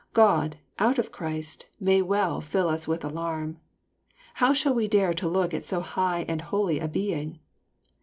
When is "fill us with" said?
2.41-3.05